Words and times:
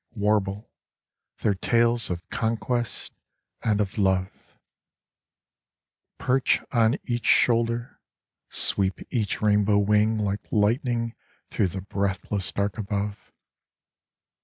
Warble 0.15 0.67
their 1.41 1.53
tales 1.53 2.09
of 2.09 2.27
conquest 2.31 3.13
and 3.61 3.79
of 3.79 3.99
love; 3.99 4.31
Perch 6.17 6.59
on 6.71 6.97
each 7.03 7.27
shoulder; 7.27 7.99
sweep 8.49 9.01
each 9.13 9.43
rainbow 9.43 9.77
wing 9.77 10.17
Like 10.17 10.51
lightning 10.51 11.13
through 11.51 11.67
the 11.67 11.81
breathless 11.81 12.51
dark 12.51 12.79
above. 12.79 13.31